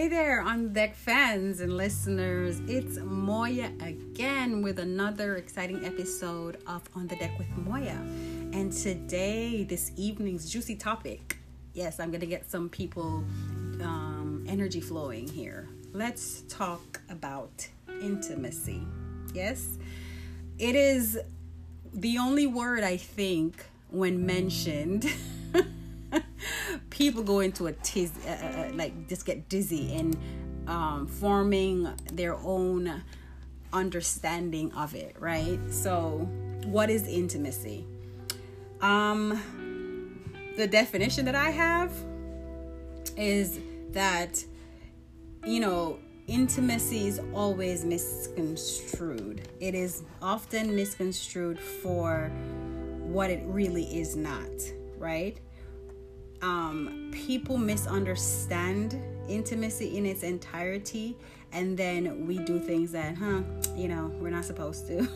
[0.00, 2.62] Hey there, on deck fans and listeners.
[2.66, 7.98] It's Moya again with another exciting episode of On the Deck with Moya.
[8.54, 11.36] And today, this evening's juicy topic.
[11.74, 13.22] Yes, I'm gonna get some people
[13.82, 15.68] um, energy flowing here.
[15.92, 17.68] Let's talk about
[18.00, 18.80] intimacy.
[19.34, 19.76] Yes,
[20.58, 21.18] it is
[21.92, 25.12] the only word I think when mentioned.
[27.00, 30.18] people go into a tiz, uh, uh, uh, like just get dizzy and
[30.66, 33.02] um, forming their own
[33.72, 35.58] understanding of it, right?
[35.70, 36.28] So,
[36.66, 37.86] what is intimacy?
[38.82, 39.40] Um,
[40.58, 41.90] the definition that I have
[43.16, 43.58] is
[43.92, 44.44] that
[45.46, 49.48] you know intimacy is always misconstrued.
[49.58, 52.30] It is often misconstrued for
[53.00, 54.50] what it really is not,
[54.98, 55.40] right?
[56.42, 61.16] Um, people misunderstand intimacy in its entirety,
[61.52, 63.42] and then we do things that, huh,
[63.76, 65.08] you know, we're not supposed to.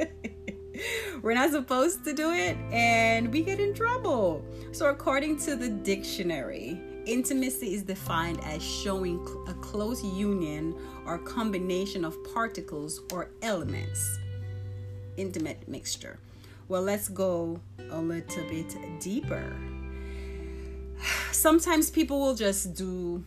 [1.22, 4.44] we're not supposed to do it, and we get in trouble.
[4.72, 10.74] So, according to the dictionary, intimacy is defined as showing a close union
[11.06, 14.18] or combination of particles or elements.
[15.16, 16.18] Intimate mixture.
[16.68, 19.52] Well, let's go a little bit deeper
[21.40, 23.24] sometimes people will just do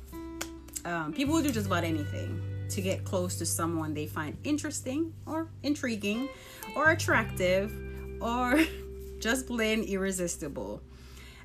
[0.86, 5.14] um, people will do just about anything to get close to someone they find interesting
[5.25, 6.30] or intriguing
[6.75, 7.73] or attractive
[8.22, 8.64] or
[9.19, 10.81] just plain irresistible.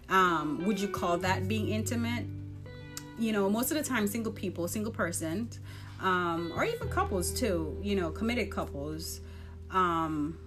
[0.08, 2.24] Um, would you call that being intimate?
[3.18, 5.48] You know most of the time single people single person
[6.00, 9.20] um, or even couples too you know committed couples
[9.70, 10.38] um,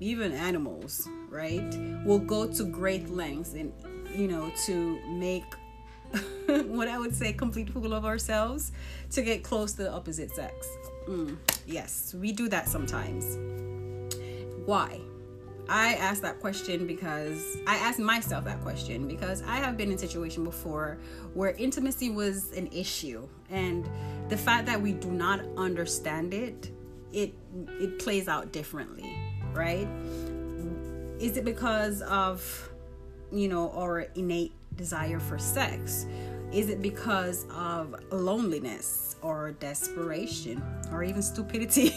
[0.00, 3.72] even animals right will go to great lengths and
[4.14, 5.44] you know to make
[6.66, 8.72] what I would say complete fool of ourselves
[9.12, 10.66] to get close to the opposite sex.
[11.06, 11.36] Mm,
[11.66, 13.36] yes, we do that sometimes.
[14.66, 15.00] Why?
[15.68, 19.96] I ask that question because I ask myself that question because I have been in
[19.96, 20.98] a situation before
[21.34, 23.88] where intimacy was an issue and
[24.30, 26.70] the fact that we do not understand it
[27.12, 27.34] it
[27.80, 29.14] it plays out differently,
[29.52, 29.88] right?
[31.18, 32.70] Is it because of
[33.30, 36.06] you know our innate desire for sex?
[36.50, 41.94] Is it because of loneliness or desperation or even stupidity?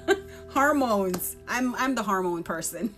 [0.48, 1.36] Hormones.
[1.46, 2.94] I'm I'm the hormone person.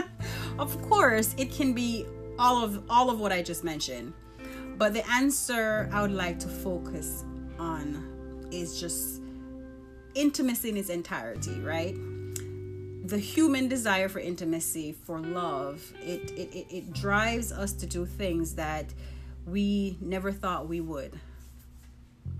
[0.58, 2.04] of course, it can be
[2.38, 4.12] all of all of what I just mentioned.
[4.76, 7.24] But the answer I would like to focus
[7.58, 9.22] on is just
[10.14, 11.96] intimacy in its entirety, right?
[13.04, 18.06] The human desire for intimacy, for love, it, it, it, it drives us to do
[18.06, 18.86] things that
[19.46, 21.18] we never thought we would.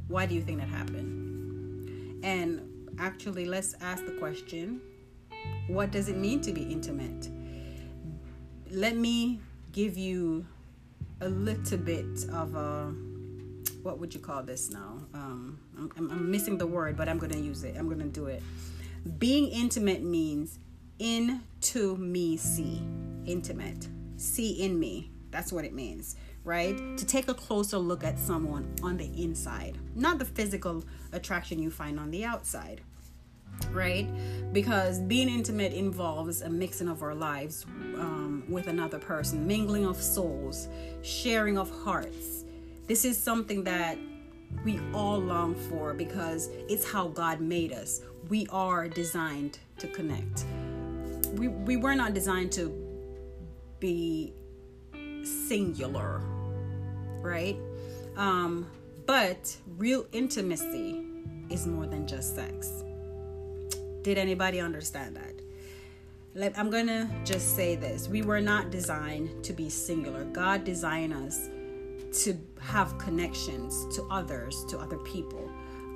[0.06, 2.24] Why do you think that happened?
[2.24, 4.80] And actually, let's ask the question
[5.66, 7.28] what does it mean to be intimate?
[8.70, 9.40] Let me
[9.72, 10.46] give you
[11.20, 12.94] a little bit of a
[13.82, 14.98] what would you call this now?
[15.12, 17.76] Um, I'm, I'm missing the word, but I'm going to use it.
[17.76, 18.42] I'm going to do it.
[19.18, 20.60] Being intimate means
[21.00, 22.80] into me see.
[23.26, 23.88] Intimate.
[24.16, 25.10] See in me.
[25.32, 26.14] That's what it means,
[26.44, 26.76] right?
[26.96, 31.70] To take a closer look at someone on the inside, not the physical attraction you
[31.70, 32.82] find on the outside,
[33.72, 34.06] right?
[34.52, 37.64] Because being intimate involves a mixing of our lives
[37.96, 40.68] um, with another person, mingling of souls,
[41.02, 42.44] sharing of hearts.
[42.86, 43.98] This is something that
[44.64, 48.02] we all long for because it's how God made us.
[48.32, 50.46] We are designed to connect.
[51.34, 52.72] We, we were not designed to
[53.78, 54.32] be
[55.22, 56.22] singular,
[57.20, 57.58] right?
[58.16, 58.66] Um,
[59.04, 61.04] but real intimacy
[61.50, 62.82] is more than just sex.
[64.00, 65.34] Did anybody understand that?
[66.34, 68.08] Let, I'm gonna just say this.
[68.08, 70.24] We were not designed to be singular.
[70.24, 71.50] God designed us
[72.24, 75.50] to have connections to others, to other people.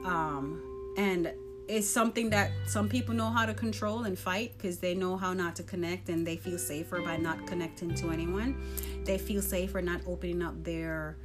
[0.05, 0.61] Um,
[0.99, 1.33] and
[1.69, 5.33] it's something that some people know how to control and fight because they know how
[5.33, 8.57] not to connect and they feel safer by not connecting to anyone.
[9.05, 11.17] They feel safer not opening up their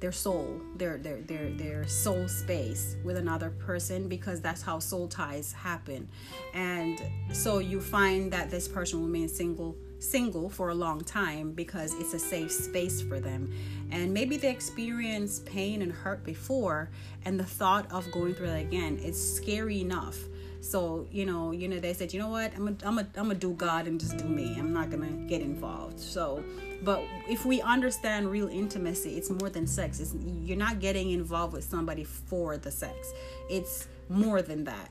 [0.00, 5.06] their soul, their their their their soul space with another person because that's how soul
[5.08, 6.08] ties happen.
[6.54, 7.00] And
[7.32, 11.94] so you find that this person will remains single single for a long time because
[11.94, 13.52] it's a safe space for them.
[13.90, 16.90] And maybe they experienced pain and hurt before,
[17.24, 20.16] and the thought of going through that again is scary enough
[20.60, 23.28] So, you know, you know, they said, you know what, I'm gonna I'm a, I'm
[23.28, 24.56] gonna do God and just do me.
[24.58, 25.98] I'm not gonna get involved.
[25.98, 26.44] So,
[26.82, 30.00] but if we understand real intimacy, it's more than sex.
[30.00, 33.12] It's, you're not getting involved with somebody for the sex.
[33.48, 34.90] It's more than that.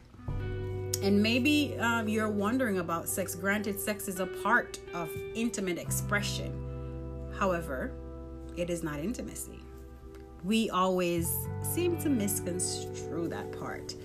[1.02, 3.36] And maybe um, you're wondering about sex.
[3.36, 6.52] Granted, sex is a part of intimate expression.
[7.38, 7.92] However,
[8.58, 9.60] it is not intimacy.
[10.44, 11.32] We always
[11.62, 13.96] seem to misconstrue that part.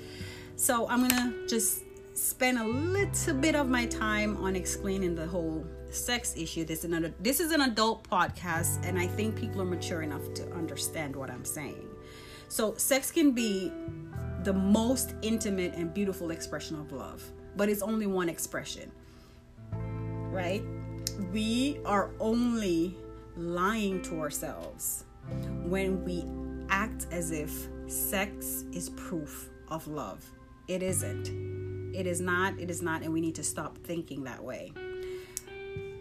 [0.56, 1.82] So I'm gonna just
[2.14, 6.64] spend a little bit of my time on explaining the whole sex issue.
[6.64, 10.32] This is another this is an adult podcast, and I think people are mature enough
[10.34, 11.88] to understand what I'm saying.
[12.48, 13.72] So sex can be
[14.44, 17.22] the most intimate and beautiful expression of love,
[17.56, 18.92] but it's only one expression.
[19.72, 20.62] Right?
[21.32, 22.96] We are only
[23.36, 25.04] lying to ourselves
[25.64, 26.24] when we
[26.68, 30.24] act as if sex is proof of love.
[30.66, 31.94] It isn't.
[31.94, 32.58] It is not.
[32.58, 33.02] It is not.
[33.02, 34.72] And we need to stop thinking that way.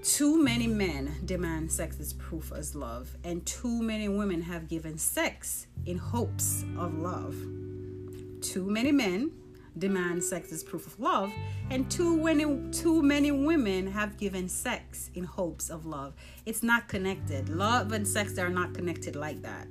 [0.02, 4.98] Too many men demand sex as proof as love, and too many women have given
[4.98, 7.36] sex in hopes of love.
[8.42, 9.32] Too many men
[9.78, 11.32] demand sex as proof of love,
[11.70, 16.14] and too many, too many women have given sex in hopes of love.
[16.46, 17.48] It's not connected.
[17.48, 19.68] Love and sex are not connected like that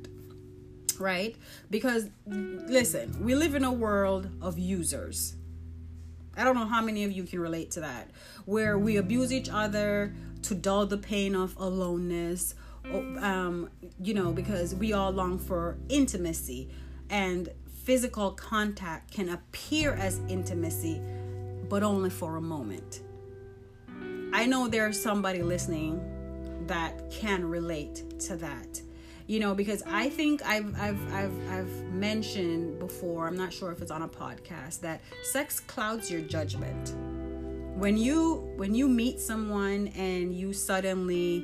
[1.00, 1.36] right?
[1.70, 5.36] Because listen, we live in a world of users.
[6.36, 8.10] I don't know how many of you can relate to that,
[8.46, 12.54] where we abuse each other to dull the pain of aloneness,
[12.84, 13.68] um,
[14.00, 16.70] you know, because we all long for intimacy,
[17.10, 17.50] and
[17.84, 21.02] physical contact can appear as intimacy,
[21.68, 23.02] but only for a moment.
[24.32, 26.00] I know there's somebody listening
[26.66, 28.80] that can relate to that
[29.32, 33.80] you know because i think I've, I've i've i've mentioned before i'm not sure if
[33.80, 36.94] it's on a podcast that sex clouds your judgment.
[37.78, 41.38] When you when you meet someone and you suddenly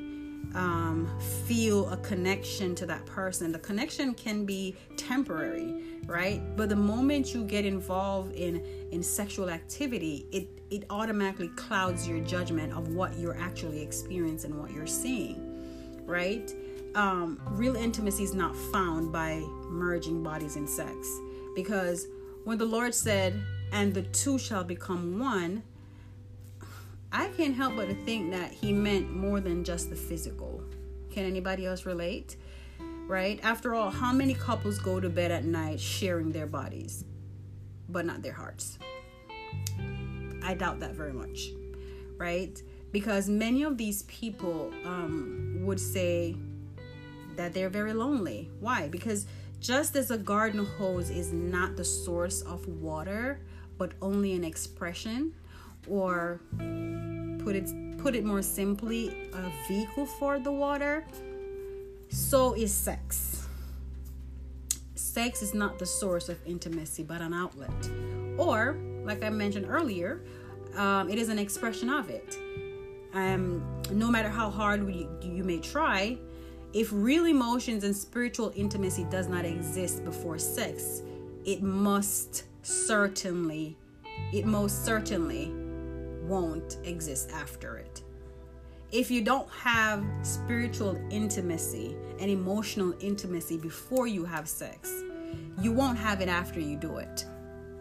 [0.53, 1.09] um,
[1.45, 6.41] feel a connection to that person the connection can be temporary right?
[6.55, 12.19] But the moment you get involved in in sexual activity it it automatically clouds your
[12.19, 15.45] judgment of what you're actually experiencing what you're seeing
[16.05, 16.53] right
[16.95, 21.07] um, real intimacy is not found by merging bodies in sex.
[21.55, 22.07] Because
[22.43, 23.41] when the Lord said,
[23.71, 25.63] and the two shall become one,
[27.11, 30.63] I can't help but to think that he meant more than just the physical.
[31.11, 32.37] Can anybody else relate?
[33.07, 33.39] Right?
[33.41, 37.05] After all, how many couples go to bed at night sharing their bodies,
[37.87, 38.77] but not their hearts?
[40.43, 41.49] I doubt that very much.
[42.17, 42.61] Right?
[42.91, 46.35] Because many of these people um, would say,
[47.39, 48.49] that they're very lonely.
[48.59, 48.89] Why?
[48.89, 49.25] Because
[49.61, 53.39] just as a garden hose is not the source of water,
[53.77, 55.33] but only an expression,
[55.87, 56.41] or
[57.43, 61.05] put it put it more simply, a vehicle for the water,
[62.09, 63.47] so is sex.
[64.95, 67.79] Sex is not the source of intimacy, but an outlet.
[68.37, 70.21] Or, like I mentioned earlier,
[70.75, 72.37] um, it is an expression of it.
[73.13, 76.17] Um, no matter how hard we, you may try,
[76.73, 81.01] if real emotions and spiritual intimacy does not exist before sex,
[81.45, 83.75] it must certainly,
[84.31, 85.51] it most certainly
[86.23, 88.03] won't exist after it.
[88.91, 94.91] If you don't have spiritual intimacy and emotional intimacy before you have sex,
[95.61, 97.25] you won't have it after you do it,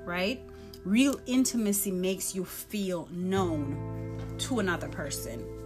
[0.05, 0.41] right?
[0.85, 5.58] Real intimacy makes you feel known to another person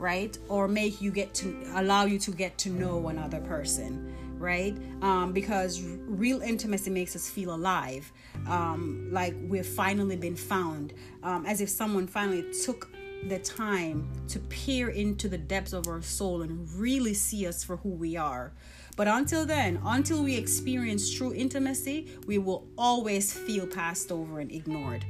[0.00, 0.36] right?
[0.48, 4.74] Or make you get to allow you to get to know another person right?
[5.02, 8.10] Um, because real intimacy makes us feel alive.
[8.48, 10.94] Um, like we've finally been found.
[11.22, 12.90] Um, as if someone finally took
[13.28, 17.76] the time to peer into the depths of our soul and really see us for
[17.76, 18.52] who we are.
[18.96, 24.50] But until then until we experience true intimacy we will always feel passed over and
[24.50, 25.04] ignored.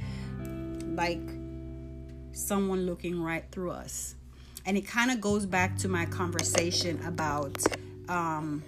[0.97, 1.23] Like
[2.33, 4.17] someone looking right through us
[4.67, 7.57] and it kind of goes back to my conversation about
[8.09, 8.63] um,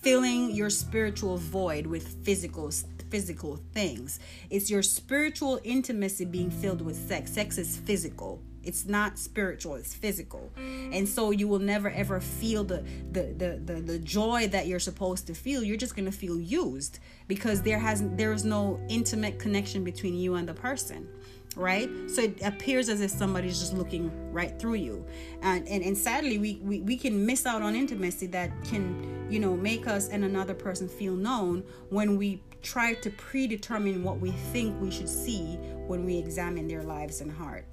[0.00, 2.70] filling your spiritual void with physical
[3.10, 4.18] physical things.
[4.50, 7.32] It's your spiritual intimacy being filled with sex.
[7.32, 8.42] Sex is physical.
[8.64, 10.50] It's not spiritual, it's physical.
[10.56, 14.80] And so you will never ever feel the the the the, the joy that you're
[14.80, 15.62] supposed to feel.
[15.62, 20.14] You're just going to feel used because there has there is no intimate connection between
[20.14, 21.08] you and the person
[21.56, 21.90] right?
[22.08, 25.04] So it appears as if somebody's just looking right through you.
[25.42, 29.38] And and, and sadly we, we we can miss out on intimacy that can you
[29.38, 34.30] know make us and another person feel known when we try to predetermine what we
[34.30, 35.56] think we should see
[35.86, 37.66] when we examine their lives and heart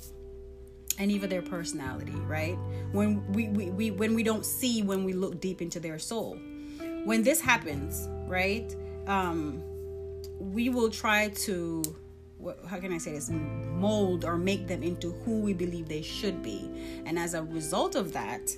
[1.00, 2.58] and even their personality right?
[2.92, 6.38] When we, we, we when we don't see when we look deep into their soul.
[7.04, 8.76] When this happens right
[9.08, 9.64] um
[10.40, 11.84] we will try to
[12.68, 16.42] how can I say this mold or make them into who we believe they should
[16.42, 16.70] be.
[17.06, 18.52] And as a result of that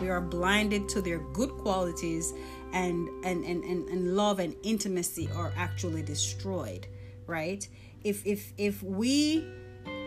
[0.00, 2.32] we are blinded to their good qualities
[2.72, 6.86] and and and, and, and love and intimacy are actually destroyed
[7.26, 7.66] right?
[8.04, 9.46] If if if we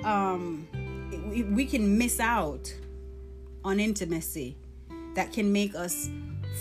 [0.04, 0.68] um
[1.28, 2.74] we, we can miss out
[3.63, 4.58] on intimacy
[5.16, 6.10] that can make us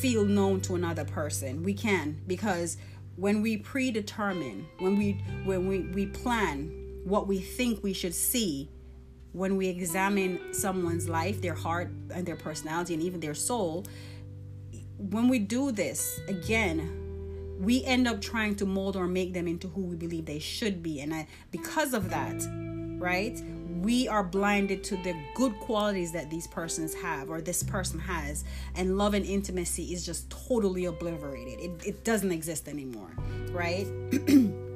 [0.00, 1.62] feel known to another person.
[1.62, 2.76] We can because
[3.18, 5.12] when we predetermine when we
[5.44, 6.70] when we, we plan
[7.04, 8.70] what we think we should see
[9.32, 13.84] when we examine someone's life their heart and their personality and even their soul
[14.98, 17.08] when we do this again
[17.58, 20.82] we end up trying to mold or make them into who we believe they should
[20.82, 21.00] be.
[21.00, 22.46] And I, because of that
[22.98, 23.40] right
[23.82, 28.44] we are blinded to the good qualities that these persons have or this person has
[28.74, 31.60] and love and intimacy is just totally obliterated.
[31.60, 33.10] It, it doesn't exist anymore
[33.52, 33.86] right?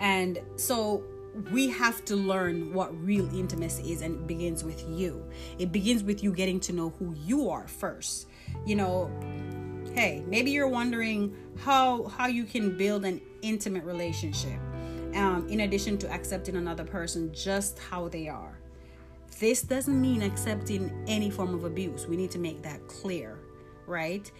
[0.00, 1.02] And so
[1.52, 5.24] we have to learn what real intimacy is and it begins with you.
[5.58, 8.28] It begins with you getting to know who you are first.
[8.64, 9.10] You know
[9.94, 14.60] hey maybe you're wondering how how you can build an intimate relationship
[15.14, 18.58] um, in addition to accepting another person just how they are.
[19.38, 22.06] This doesn't mean accepting any form of abuse.
[22.06, 23.38] We need to make that clear
[23.88, 24.30] right?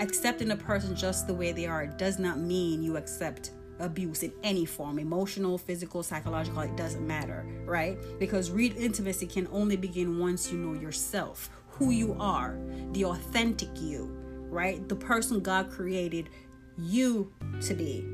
[0.00, 4.32] Accepting a person just the way they are does not mean you accept abuse in
[4.42, 7.98] any form emotional physical psychological it doesn't matter right?
[8.18, 12.58] Because real intimacy can only begin once you know yourself who you are
[12.92, 14.10] the authentic you
[14.48, 14.86] right?
[14.88, 16.30] The person god created
[16.78, 18.04] you to be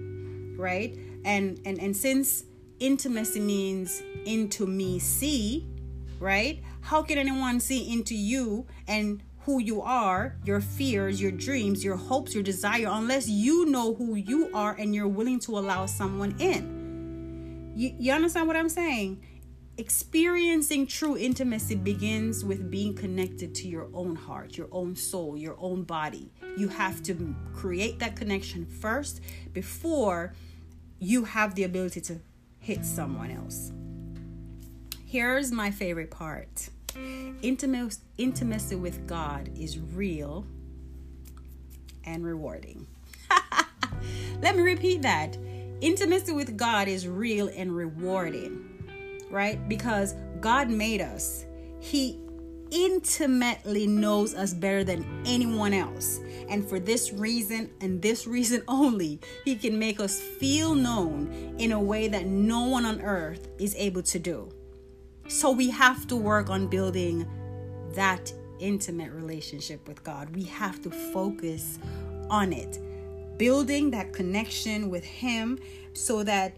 [0.56, 2.44] right and and and since
[2.78, 5.66] intimacy means into me see
[6.18, 11.84] right how can anyone see into you and who you are, your fears, your dreams,
[11.84, 15.86] your hopes, your desire, unless you know who you are and you're willing to allow
[15.86, 17.72] someone in.
[17.74, 19.24] You, you understand what I'm saying?
[19.78, 25.56] Experiencing true intimacy begins with being connected to your own heart, your own soul, your
[25.58, 26.30] own body.
[26.56, 30.34] You have to create that connection first before
[31.02, 32.20] you have the ability to
[32.60, 33.72] hit someone else.
[35.04, 36.70] Here's my favorite part
[37.42, 40.46] intimacy with God is real
[42.04, 42.86] and rewarding.
[44.42, 45.36] Let me repeat that.
[45.80, 48.72] Intimacy with God is real and rewarding
[49.32, 49.66] right?
[49.68, 51.46] Because God made us.
[51.80, 52.20] He
[52.72, 56.20] intimately knows us better than anyone else.
[56.48, 61.72] And for this reason and this reason only, He can make us feel known in
[61.72, 64.50] a way that no one on earth is able to do.
[65.28, 67.26] So we have to work on building
[67.94, 70.34] that intimate relationship with God.
[70.34, 71.78] We have to focus
[72.30, 72.78] on it,
[73.38, 75.58] building that connection with Him
[75.92, 76.56] so that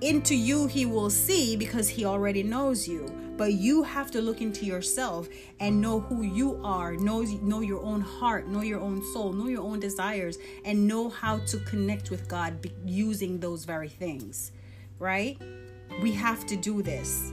[0.00, 3.06] into you he will see because he already knows you
[3.40, 5.28] but you have to look into yourself
[5.60, 7.20] and know who you are know
[7.50, 11.38] know your own heart know your own soul know your own desires and know how
[11.50, 12.50] to connect with god
[12.84, 14.52] using those very things
[15.00, 15.40] right?
[16.02, 17.30] We have to do this.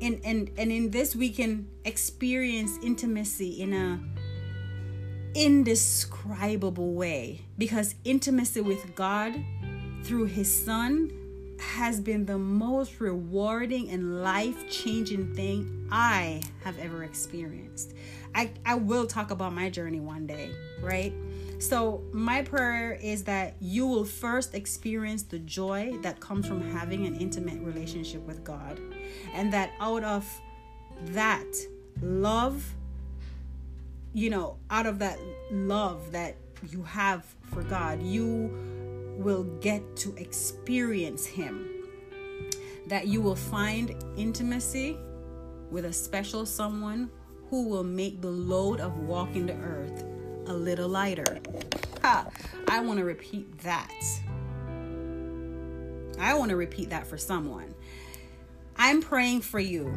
[0.00, 4.00] And and and in this we can experience intimacy in a
[5.34, 9.34] indescribable way because intimacy with god
[10.02, 11.10] through his son
[11.62, 17.94] has been the most rewarding and life changing thing I have ever experienced.
[18.34, 20.50] I, I will talk about my journey one day,
[20.82, 21.12] right?
[21.58, 27.06] So, my prayer is that you will first experience the joy that comes from having
[27.06, 28.80] an intimate relationship with God,
[29.32, 30.28] and that out of
[31.06, 31.46] that
[32.00, 32.74] love,
[34.12, 35.18] you know, out of that
[35.52, 36.36] love that
[36.70, 38.71] you have for God, you
[39.16, 41.68] will get to experience Him.
[42.86, 44.98] That you will find intimacy
[45.70, 47.10] with a special someone
[47.48, 50.04] who will make the load of walking the earth
[50.46, 51.38] a little lighter.
[52.02, 52.26] Ha!
[52.68, 53.92] I want to repeat that.
[56.18, 57.74] I want to repeat that for someone.
[58.76, 59.92] I'm praying for you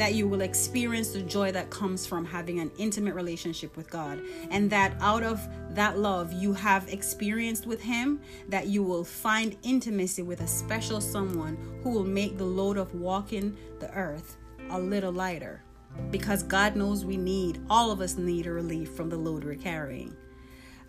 [0.00, 4.18] that you will experience the joy that comes from having an intimate relationship with God,
[4.50, 9.58] and that out of that love you have experienced with Him, that you will find
[9.62, 14.38] intimacy with a special someone who will make the load of walking the earth
[14.70, 15.62] a little lighter.
[16.10, 19.54] Because God knows we need, all of us need a relief from the load we're
[19.54, 20.16] carrying.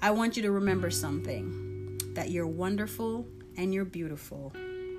[0.01, 2.00] I want you to remember something.
[2.13, 3.27] that you're wonderful
[3.58, 4.53] and you're beautiful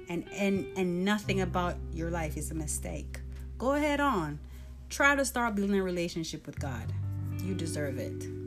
[0.09, 3.22] and and and nothing about your life is a mistake.
[3.63, 4.41] Go ahead on.
[4.91, 6.93] Try to start building a relationship with God.
[7.45, 8.42] You deserve it.